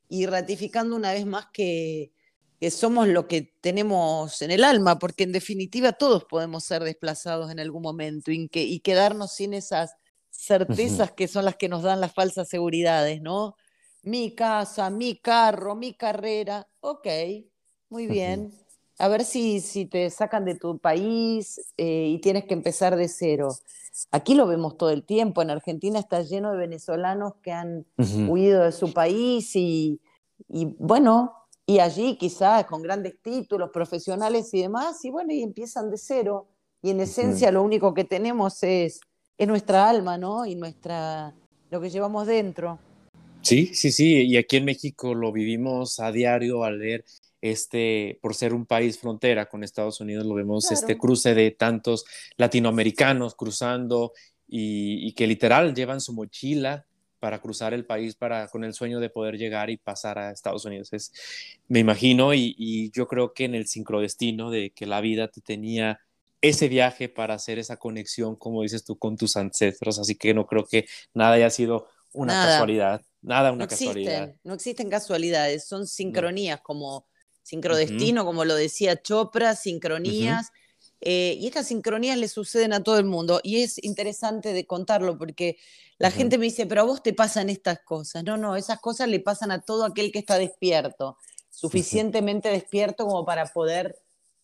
[0.08, 2.12] y ratificando una vez más que,
[2.60, 7.50] que somos lo que tenemos en el alma, porque en definitiva todos podemos ser desplazados
[7.50, 9.94] en algún momento y, que, y quedarnos sin esas
[10.30, 13.56] certezas que son las que nos dan las falsas seguridades, ¿no?
[14.02, 17.06] Mi casa, mi carro, mi carrera, ok,
[17.88, 18.52] muy bien
[18.98, 23.08] a ver si, si te sacan de tu país eh, y tienes que empezar de
[23.08, 23.54] cero.
[24.10, 28.64] Aquí lo vemos todo el tiempo, en Argentina está lleno de venezolanos que han huido
[28.64, 30.00] de su país y,
[30.48, 31.32] bueno,
[31.66, 36.48] y allí quizás con grandes títulos profesionales y demás, y bueno, y empiezan de cero.
[36.80, 39.00] Y en esencia lo único que tenemos es,
[39.36, 40.46] es nuestra alma, ¿no?
[40.46, 41.34] Y nuestra,
[41.70, 42.78] lo que llevamos dentro.
[43.42, 47.04] Sí, sí, sí, y aquí en México lo vivimos a diario al leer
[47.40, 52.04] este, por ser un país frontera con Estados Unidos, lo vemos este cruce de tantos
[52.36, 54.12] latinoamericanos cruzando
[54.48, 56.86] y, que literal llevan su mochila
[57.26, 60.64] para cruzar el país para, con el sueño de poder llegar y pasar a Estados
[60.64, 60.92] Unidos.
[60.92, 61.12] Es,
[61.66, 65.98] me imagino y, yo creo que en el sincrodestino de que la vida te tenía
[66.40, 69.98] ese viaje para hacer esa conexión, como dices tú, con tus ancestros.
[69.98, 74.32] Así que no creo que nada haya sido una casualidad, nada una casualidad.
[74.44, 77.08] no existen casualidades, son sincronías como
[77.42, 80.52] sincrodestino, como lo decía Chopra, sincronías.
[81.00, 83.40] Eh, y estas sincronías le suceden a todo el mundo.
[83.42, 85.58] Y es interesante de contarlo porque
[85.98, 88.24] la gente me dice, pero a vos te pasan estas cosas.
[88.24, 91.16] No, no, esas cosas le pasan a todo aquel que está despierto,
[91.50, 93.96] suficientemente despierto como para poder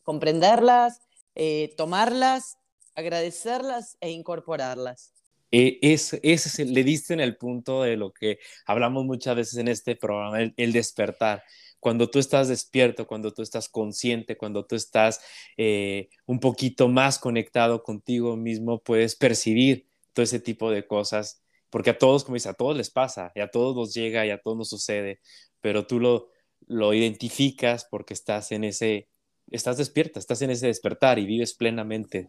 [0.02, 1.00] comprenderlas,
[1.34, 2.58] eh, tomarlas,
[2.94, 5.12] agradecerlas e incorporarlas.
[5.50, 9.68] E, es, ese le diste en el punto de lo que hablamos muchas veces en
[9.68, 11.42] este programa, el despertar
[11.82, 15.20] cuando tú estás despierto, cuando tú estás consciente, cuando tú estás
[15.56, 21.90] eh, un poquito más conectado contigo mismo, puedes percibir todo ese tipo de cosas, porque
[21.90, 24.38] a todos, como dice, a todos les pasa, y a todos nos llega y a
[24.38, 25.18] todos nos sucede,
[25.60, 26.28] pero tú lo,
[26.68, 29.08] lo identificas porque estás en ese,
[29.50, 32.28] estás despierta, estás en ese despertar y vives plenamente.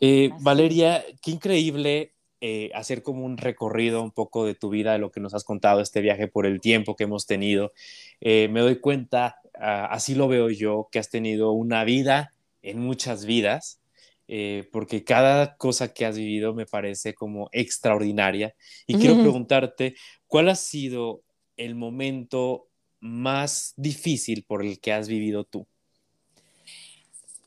[0.00, 4.98] Eh, Valeria, qué increíble eh, hacer como un recorrido un poco de tu vida, de
[4.98, 7.72] lo que nos has contado, este viaje por el tiempo que hemos tenido.
[8.20, 12.80] Eh, me doy cuenta, ah, así lo veo yo, que has tenido una vida en
[12.80, 13.80] muchas vidas,
[14.26, 18.56] eh, porque cada cosa que has vivido me parece como extraordinaria.
[18.88, 19.94] Y quiero preguntarte,
[20.26, 21.22] ¿cuál ha sido
[21.56, 22.66] el momento
[22.98, 25.68] más difícil por el que has vivido tú?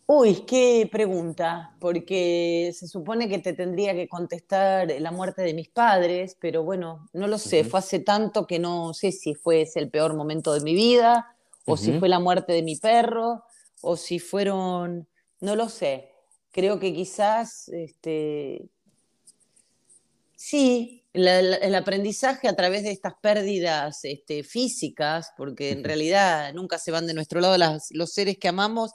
[0.08, 5.70] Uy, qué pregunta, porque se supone que te tendría que contestar la muerte de mis
[5.70, 9.80] padres, pero bueno, no lo sé, fue hace tanto que no sé si fue ese
[9.80, 13.46] el peor momento de mi vida, o si fue la muerte de mi perro,
[13.82, 15.08] o si fueron,
[15.40, 16.12] no lo sé.
[16.52, 18.70] Creo que quizás, este,
[20.36, 26.92] sí, el aprendizaje a través de estas pérdidas este, físicas, porque en realidad nunca se
[26.92, 27.58] van de nuestro lado
[27.90, 28.92] los seres que amamos,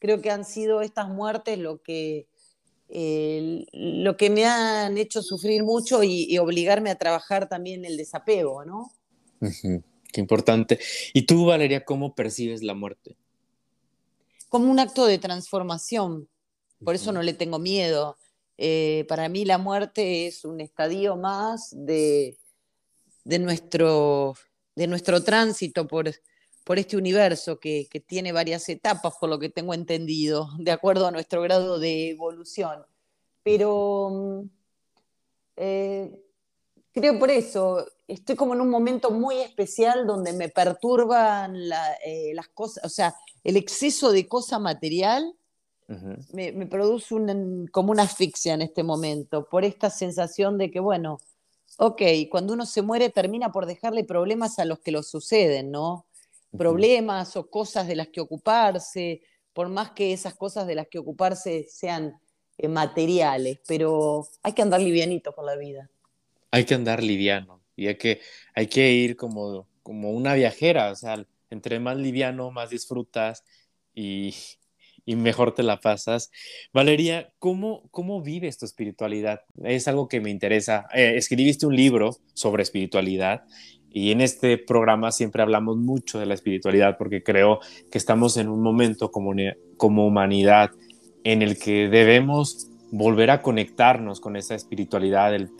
[0.00, 2.26] creo que han sido estas muertes lo que,
[2.88, 8.90] lo que me han hecho sufrir mucho y, obligarme a trabajar también el desapego, ¿no?
[10.12, 10.80] Qué importante.
[11.14, 13.16] ¿Y tú, Valeria, cómo percibes la muerte?
[14.48, 16.28] Como un acto de transformación.
[16.84, 18.16] Por eso no le tengo miedo.
[18.58, 22.36] Eh, para mí la muerte es un estadio más de,
[23.24, 24.34] de, nuestro,
[24.74, 26.10] de nuestro tránsito por,
[26.70, 31.10] por este universo que, tiene varias etapas, por lo que tengo entendido, de acuerdo a
[31.10, 32.86] nuestro grado de evolución.
[33.42, 34.50] Pero mm,
[35.56, 36.16] eh,
[36.92, 41.56] creo por eso, estoy como en un momento muy especial donde me perturban
[42.06, 45.34] eh, las cosas, o sea, el exceso de cosa material
[46.32, 47.16] me, produce
[47.72, 51.18] como una asfixia en este momento, por esta sensación de que, bueno,
[51.78, 56.06] ok, cuando uno se muere termina por dejarle problemas a los que lo suceden, ¿no?
[56.56, 60.98] Problemas o cosas de las que ocuparse, por más que esas cosas de las que
[60.98, 62.14] ocuparse sean
[62.58, 65.90] eh, materiales, pero hay que andar livianito por la vida.
[66.50, 68.20] Hay que andar liviano y hay que,
[68.54, 73.44] hay que ir como, como una viajera, o sea, entre más liviano, más disfrutas
[73.94, 74.34] y,
[75.04, 76.30] y mejor te la pasas.
[76.72, 79.42] Valeria, ¿cómo, ¿cómo vives tu espiritualidad?
[79.64, 80.86] Es algo que me interesa.
[80.94, 83.42] Eh, escribiste un libro sobre espiritualidad
[83.92, 87.60] y en este programa siempre hablamos mucho de la espiritualidad porque creo
[87.90, 89.32] que estamos en un momento como,
[89.76, 90.70] como humanidad
[91.24, 95.50] en el que debemos volver a conectarnos con esa espiritualidad, el,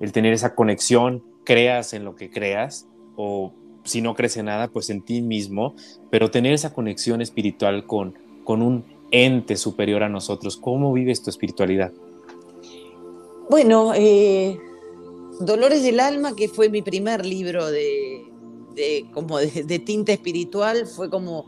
[0.00, 2.86] el, tener esa conexión, creas en lo que creas
[3.16, 3.52] o
[3.84, 5.74] si no crees en nada, pues en ti mismo,
[6.10, 10.56] pero tener esa conexión espiritual con, con un ente superior a nosotros.
[10.56, 11.92] ¿Cómo vives tu espiritualidad?
[13.50, 14.58] Bueno, eh,
[15.44, 18.24] Dolores del Alma, que fue mi primer libro de,
[19.12, 21.46] como de, tinta espiritual, fue como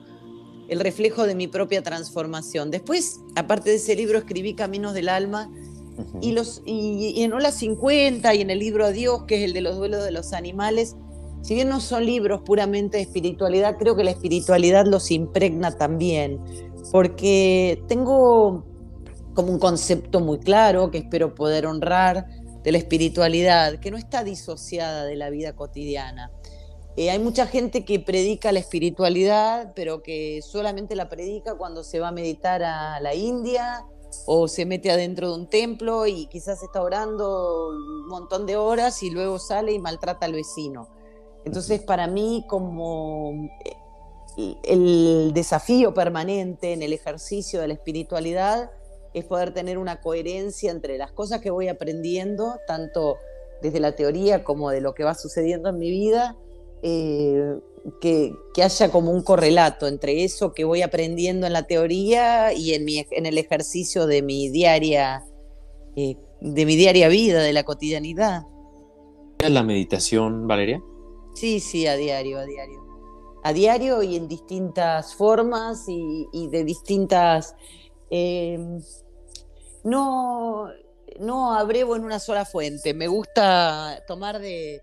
[0.68, 2.70] el reflejo de mi propia transformación.
[2.70, 5.50] Después, aparte de ese libro, escribí Caminos del Alma
[6.20, 9.60] y, los, y, en Ola 50 y en el libro Adiós, que es el de
[9.60, 10.96] los duelos de los animales,
[11.42, 16.40] si bien no son libros puramente de espiritualidad, creo que la espiritualidad los impregna también,
[16.90, 18.64] porque tengo
[19.34, 22.26] como un concepto muy claro que espero poder honrar
[22.64, 26.32] de la espiritualidad, que no está disociada de la vida cotidiana.
[26.96, 32.00] Eh, hay mucha gente que predica la espiritualidad, pero que solamente la predica cuando se
[32.00, 33.84] va a meditar a la India
[34.26, 39.02] o se mete adentro de un templo y quizás está orando un montón de horas
[39.02, 40.88] y luego sale y maltrata al vecino.
[41.44, 43.50] Entonces, para mí, como
[44.38, 48.70] eh, el desafío permanente en el ejercicio de la espiritualidad
[49.14, 53.16] es poder tener una coherencia entre las cosas que voy aprendiendo, tanto
[53.62, 56.36] desde la teoría como de lo que va sucediendo en mi vida,
[56.82, 57.56] eh,
[58.00, 62.84] que, haya como un correlato entre eso que voy aprendiendo en la teoría y en,
[62.84, 65.24] mi, en el ejercicio de mi diaria,
[65.96, 68.42] eh, de mi diaria vida, de la cotidianidad.
[69.38, 70.82] ¿Es la meditación, Valeria?
[71.34, 72.84] Sí, sí, a diario, a diario.
[73.42, 77.54] A diario y en distintas formas y, de distintas
[78.10, 78.58] eh,
[79.84, 80.70] no,
[81.20, 82.94] no abrevo en una sola fuente.
[82.94, 84.82] Me gusta tomar de,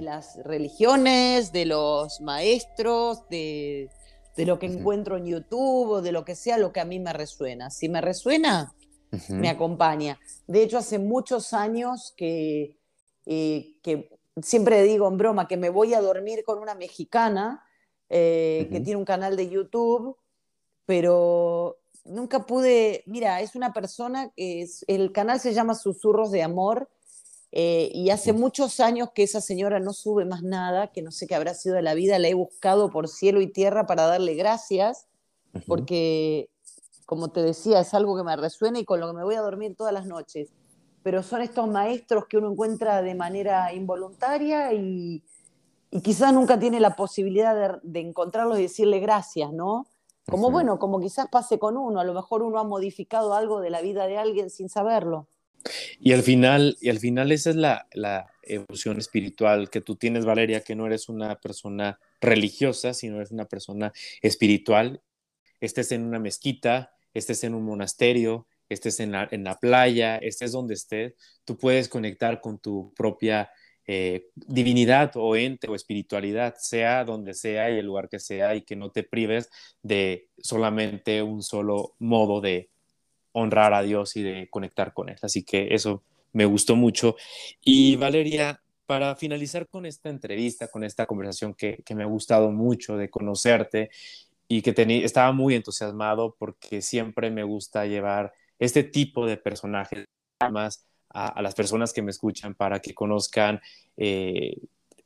[0.00, 3.90] las religiones, de los maestros, de,
[4.36, 7.12] lo que encuentro en YouTube o de lo que sea, lo que a mí me
[7.12, 7.70] resuena.
[7.70, 8.74] Si me resuena,
[9.28, 10.18] me acompaña.
[10.46, 12.78] De hecho, hace muchos años que,
[13.26, 14.10] eh, que
[14.42, 17.64] siempre digo en broma que me voy a dormir con una mexicana
[18.08, 20.16] eh, que tiene un canal de YouTube,
[20.84, 21.78] pero
[22.08, 26.88] nunca pude, mira, es una persona que es, el canal se llama Susurros de Amor
[27.52, 31.26] eh, y hace muchos años que esa señora no sube más nada, que no sé
[31.26, 34.34] qué habrá sido de la vida, la he buscado por cielo y tierra para darle
[34.34, 35.06] gracias,
[35.66, 36.50] porque,
[37.06, 39.40] como te decía, es algo que me resuena y con lo que me voy a
[39.40, 40.50] dormir todas las noches.
[41.02, 45.22] Pero son estos maestros que uno encuentra de manera involuntaria y,
[46.02, 49.86] quizás nunca tiene la posibilidad de, de encontrarlos y decirle gracias, ¿no?
[50.28, 53.70] Como bueno, como quizás pase con uno, a lo mejor uno ha modificado algo de
[53.70, 55.28] la vida de alguien sin saberlo.
[56.00, 60.24] Y al final, y al final esa es la, la evolución espiritual que tú tienes,
[60.24, 65.00] Valeria, que no eres una persona religiosa, sino eres una persona espiritual.
[65.60, 70.52] Estés en una mezquita, estés en un monasterio, estés en la, en la playa, estés
[70.52, 71.14] donde estés,
[71.44, 73.50] tú puedes conectar con tu propia
[73.86, 78.62] eh, divinidad o ente o espiritualidad, sea donde sea y el lugar que sea, y
[78.62, 79.50] que no te prives
[79.82, 82.70] de solamente un solo modo de
[83.32, 85.16] honrar a Dios y de conectar con Él.
[85.22, 87.16] Así que eso me gustó mucho.
[87.62, 92.96] Y Valeria, para finalizar con esta entrevista, con esta conversación que, me ha gustado mucho
[92.96, 93.90] de conocerte
[94.48, 94.74] y que
[95.04, 100.06] estaba muy entusiasmado porque siempre me gusta llevar este tipo de personajes
[100.50, 103.60] más a, las personas que me escuchan para que conozcan
[103.96, 104.56] eh,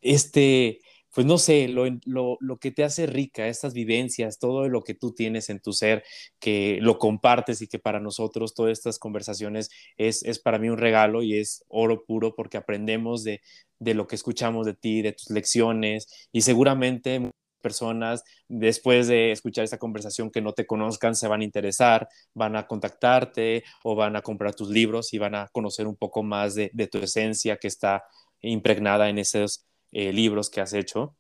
[0.01, 0.81] este,
[1.15, 5.13] pues no sé, lo, lo, que te hace rica, estas vivencias, todo lo que tú
[5.13, 6.05] tienes en tu ser,
[6.39, 10.79] que lo compartes y que para nosotros todas estas conversaciones es, es para mí un
[10.79, 13.41] regalo y es oro puro porque aprendemos de,
[13.81, 19.65] de lo que escuchamos de ti, de tus lecciones y seguramente personas después de escuchar
[19.65, 24.17] esta conversación que no te conozcan se van a interesar, van a contactarte o van
[24.17, 27.69] a comprar tus libros y van a conocer un poco más de, tu esencia que
[27.69, 28.03] está
[28.41, 31.17] impregnada en esos eh, libros que has hecho.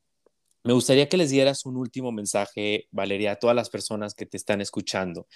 [0.62, 4.36] Me gustaría que les dieras un último mensaje, Valeria, a todas las personas que te
[4.36, 5.26] están escuchando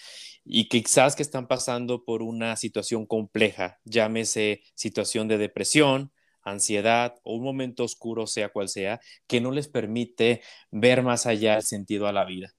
[0.44, 6.12] y quizás que están pasando por una situación compleja, llámese situación de depresión,
[6.44, 11.56] ansiedad o un momento oscuro, sea cual sea, que no les permite ver más allá
[11.56, 12.50] el sentido a la vida.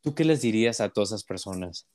[0.00, 1.86] ¿Tú qué les dirías a todas esas personas?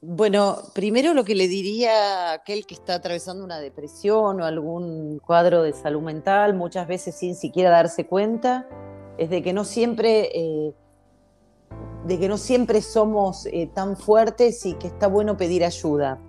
[0.00, 5.18] Bueno, primero lo que le diría a aquel que está atravesando una depresión o algún
[5.18, 8.68] cuadro de salud mental, muchas veces sin siquiera darse cuenta,
[9.18, 10.72] es de que no siempre, eh,
[12.06, 16.20] de que no siempre somos eh, tan fuertes y que está bueno pedir ayuda.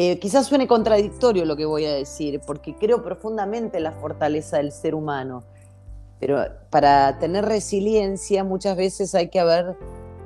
[0.00, 4.58] Eh, quizás suene contradictorio lo que voy a decir, porque creo profundamente en la fortaleza
[4.58, 5.42] del ser humano,
[6.20, 6.38] pero
[6.70, 9.76] para tener resiliencia muchas veces hay que haber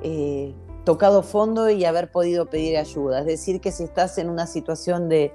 [0.03, 0.53] eh,
[0.83, 3.21] tocado fondo y haber podido pedir ayuda.
[3.21, 5.33] Es decir, que si estás en una situación de,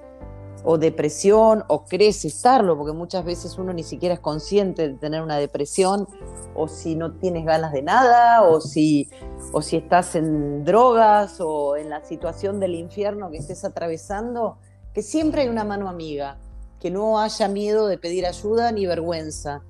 [0.64, 5.22] o depresión o crees estarlo, porque muchas veces uno ni siquiera es consciente de tener
[5.22, 6.06] una depresión,
[6.54, 9.10] o si no tienes ganas de nada, o si,
[9.52, 14.58] o si estás en drogas o en la situación del infierno que estés atravesando,
[14.92, 16.38] que siempre hay una mano amiga,
[16.80, 19.62] que no haya miedo de pedir ayuda ni vergüenza,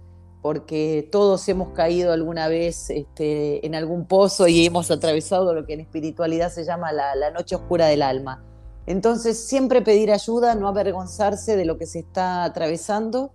[0.42, 5.74] porque todos hemos caído alguna vez este, en algún pozo y hemos atravesado lo que
[5.74, 8.44] en espiritualidad se llama la, noche oscura del alma.
[8.88, 13.32] Entonces, siempre pedir ayuda, no avergonzarse de lo que se está atravesando.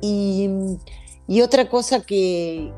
[0.00, 0.48] Y,
[1.42, 2.72] otra cosa que,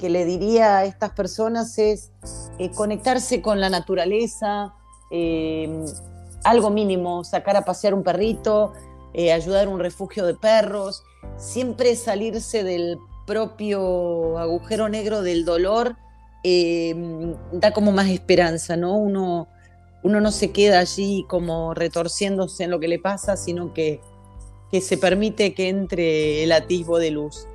[0.00, 2.12] le diría a estas personas es
[2.58, 4.72] eh, conectarse con la naturaleza,
[5.10, 5.84] eh,
[6.42, 8.72] algo mínimo, sacar a pasear un perrito,
[9.12, 11.02] eh, ayudar un refugio de perros,
[11.36, 15.96] siempre salirse del propio agujero negro del dolor
[16.42, 16.94] eh,
[17.52, 18.96] da como más esperanza, ¿no?
[18.96, 19.48] Uno,
[20.02, 24.00] uno no se queda allí como retorciéndose en lo que le pasa, sino que,
[24.70, 27.46] que se permite que entre el atisbo de luz.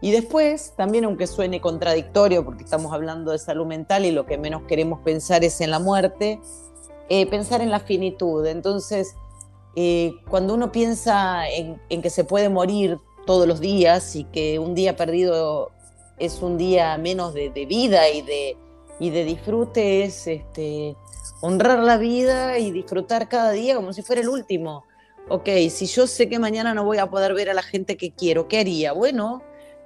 [0.00, 4.36] Y después, también aunque suene contradictorio, porque estamos hablando de salud mental y lo que
[4.36, 6.40] menos queremos pensar es en la muerte,
[7.08, 8.44] eh, pensar en la finitud.
[8.46, 9.14] Entonces,
[9.76, 14.74] eh, cuando uno piensa en, que se puede morir todos los días y que un
[14.74, 15.70] día perdido
[16.18, 18.56] es un día menos de, vida y de,
[19.00, 20.96] y de disfrute, es este,
[21.44, 24.84] honrar la vida y disfrutar cada día como si fuera el último.
[25.28, 28.12] Ok, si yo sé que mañana no voy a poder ver a la gente que
[28.12, 28.92] quiero, ¿qué haría?
[28.92, 29.42] Bueno,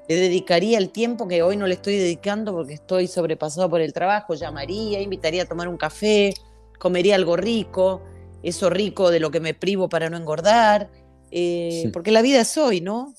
[0.08, 3.92] le dedicaría el tiempo que hoy no le estoy dedicando porque estoy sobrepasado por el
[3.92, 6.32] trabajo, llamaría, invitaría a tomar un café,
[6.78, 8.02] comería algo rico,
[8.44, 10.90] eso rico de lo que me privo para no engordar,
[11.32, 13.14] eh, porque la vida es hoy, ¿no?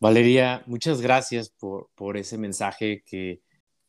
[0.00, 3.40] Valeria, muchas gracias por, por ese mensaje que,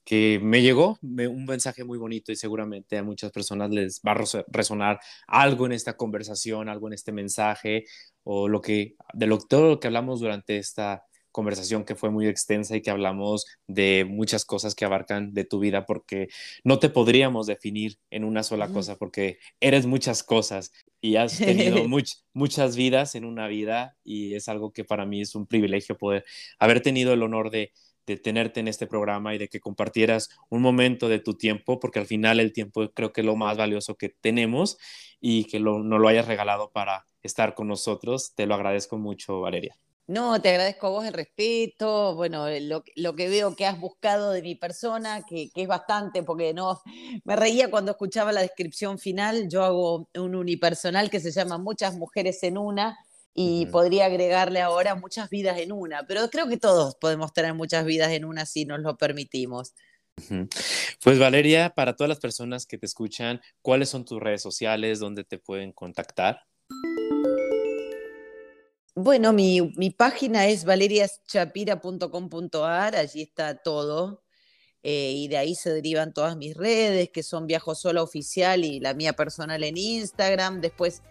[0.05, 4.45] que me llegó, un mensaje muy bonito y seguramente a muchas personas les va a
[4.47, 7.85] resonar algo en esta conversación, algo en este mensaje
[8.23, 12.27] o lo que, de lo, todo lo que hablamos durante esta conversación que fue muy
[12.27, 16.29] extensa y que hablamos de muchas cosas que abarcan de tu vida porque
[16.63, 21.83] no te podríamos definir en una sola cosa porque eres muchas cosas y has tenido
[22.33, 26.23] muchas vidas en una vida y es algo que para mí es un privilegio poder
[26.57, 27.73] haber tenido el honor de,
[28.05, 32.05] tenerte en este programa y de que compartieras un momento de tu tiempo, porque al
[32.05, 34.77] final el tiempo creo que es lo más valioso que tenemos
[35.19, 38.33] y que no lo hayas regalado para estar con nosotros.
[38.35, 39.75] Te lo agradezco mucho, Valeria.
[40.07, 42.83] No, te agradezco a vos el respeto, bueno, eh, lo,
[43.15, 46.79] que veo que has buscado de mi persona, que, es bastante, porque no,
[47.23, 51.95] me reía cuando escuchaba la descripción final, yo hago un unipersonal que se llama Muchas
[51.95, 52.95] mujeres en una
[53.37, 57.83] y podría agregarle ahora muchas vidas en una, pero creo que todos podemos tener muchas
[57.85, 59.73] vidas en una si nos lo permitimos.
[61.03, 65.25] Pues Valeria, para todas las personas que te escuchan, ¿cuáles son tus redes sociales, dónde
[65.25, 66.45] te pueden contactar?
[68.95, 74.23] Bueno, mi, página es valeriaschapira.com.ar, allí está todo.
[74.81, 78.79] Eh, y de ahí se derivan todas mis redes, que son Viajo Sola Oficial y
[78.79, 80.61] la mía personal en Instagram.
[80.61, 81.01] Después,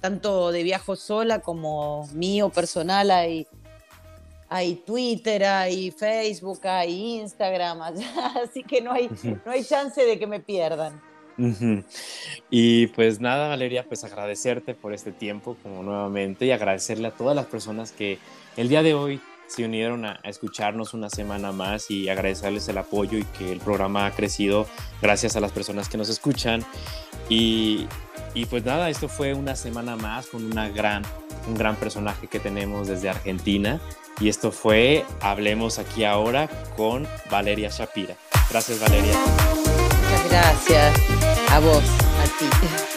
[0.00, 3.46] tanto de Viajo Sola como mío personal, hay,
[4.48, 7.80] hay Twitter, hay Facebook, hay Instagram,
[8.42, 9.10] así que no hay,
[9.44, 11.00] no hay chance de que me pierdan.
[12.50, 17.36] Y pues nada, Valeria, pues agradecerte por este tiempo como nuevamente y agradecerle a todas
[17.36, 18.18] las personas que
[18.56, 23.18] el día de hoy se unieron a, escucharnos una semana más y agradecerles el apoyo
[23.18, 24.66] y que el programa ha crecido
[25.02, 26.64] gracias a las personas que nos escuchan.
[27.28, 27.88] Y,
[28.34, 31.02] y pues nada, esto fue una semana más con una gran,
[31.48, 33.80] un gran personaje que tenemos desde Argentina.
[34.20, 38.16] Y esto fue Hablemos aquí ahora con Valeria Shapira.
[38.50, 39.14] Gracias, Valeria.
[39.14, 41.00] Muchas gracias.
[41.50, 42.87] A vos, a ti.